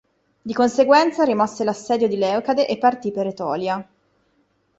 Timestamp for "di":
0.41-0.51, 2.07-2.17